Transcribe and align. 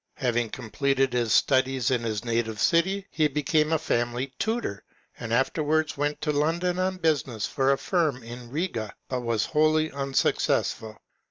Having 0.15 0.49
com 0.49 0.71
pleted 0.71 1.13
his 1.13 1.31
studies 1.31 1.91
in 1.91 2.01
his 2.01 2.25
native 2.25 2.59
city, 2.59 3.05
he 3.11 3.27
became 3.27 3.71
a 3.71 3.77
family 3.77 4.33
tutor, 4.39 4.83
and 5.19 5.31
afterwards 5.31 5.95
went 5.95 6.19
to 6.21 6.31
London 6.31 6.79
on 6.79 6.97
business 6.97 7.45
for 7.45 7.71
a 7.71 7.77
firm 7.77 8.23
in 8.23 8.49
Riga, 8.49 8.95
but 9.09 9.21
was 9.21 9.45
wholly 9.45 9.91
unsuccessful. 9.91 10.97